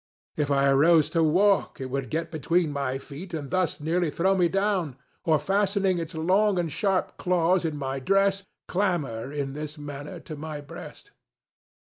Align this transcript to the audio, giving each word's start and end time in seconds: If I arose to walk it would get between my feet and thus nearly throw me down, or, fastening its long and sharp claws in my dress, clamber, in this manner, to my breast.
If 0.35 0.49
I 0.49 0.67
arose 0.67 1.11
to 1.11 1.21
walk 1.23 1.79
it 1.79 1.91
would 1.91 2.09
get 2.09 2.31
between 2.31 2.71
my 2.71 2.97
feet 2.97 3.35
and 3.35 3.51
thus 3.51 3.79
nearly 3.79 4.09
throw 4.09 4.35
me 4.35 4.47
down, 4.49 4.95
or, 5.25 5.37
fastening 5.37 5.99
its 5.99 6.15
long 6.15 6.57
and 6.57 6.71
sharp 6.71 7.17
claws 7.17 7.65
in 7.65 7.77
my 7.77 7.99
dress, 7.99 8.43
clamber, 8.67 9.31
in 9.31 9.53
this 9.53 9.77
manner, 9.77 10.19
to 10.19 10.35
my 10.35 10.59
breast. 10.59 11.11